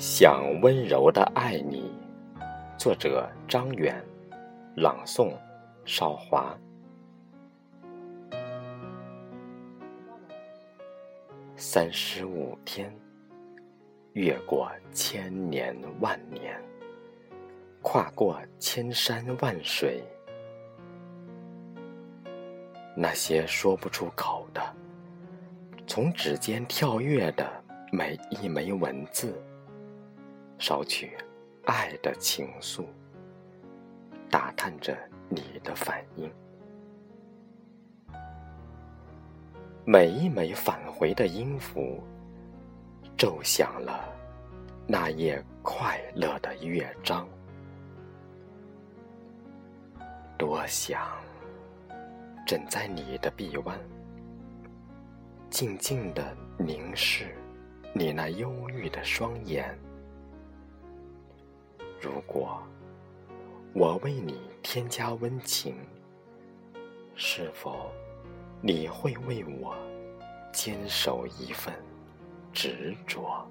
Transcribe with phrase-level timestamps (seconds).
[0.00, 1.92] 想温柔的爱你，
[2.78, 4.02] 作者张远，
[4.74, 5.30] 朗诵
[5.84, 6.56] 少华。
[11.54, 12.90] 三十五天，
[14.14, 16.58] 越过千年万年，
[17.82, 20.02] 跨过千山万水，
[22.96, 24.62] 那些说不出口的，
[25.86, 27.46] 从指尖跳跃的
[27.92, 29.38] 每一枚文字。
[30.60, 31.16] 捎去
[31.64, 32.84] 爱的情愫，
[34.28, 34.94] 打探着
[35.30, 36.30] 你的反应。
[39.86, 42.02] 每一枚返回的音符，
[43.16, 44.04] 奏响了
[44.86, 47.26] 那夜快乐的乐章。
[50.36, 51.00] 多想
[52.46, 53.78] 枕在你的臂弯，
[55.48, 57.34] 静静的凝视
[57.94, 59.74] 你那忧郁的双眼。
[62.00, 62.62] 如果
[63.74, 65.76] 我为你添加温情，
[67.14, 67.90] 是否
[68.62, 69.76] 你会为我
[70.50, 71.74] 坚守一份
[72.54, 73.46] 执着？